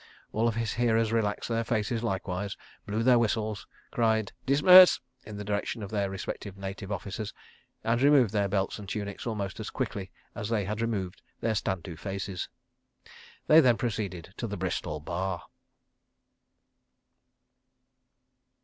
[0.33, 2.57] All his hearers relaxed their faces likewise,
[2.87, 7.35] blew their whistles, cried "Dismiss!" in the direction of their respective Native Officers,
[7.83, 11.85] and removed their belts and tunics almost as quickly as they had removed their Stand
[11.85, 12.49] to faces.
[13.45, 15.43] They then proceeded to the Bristol Bar.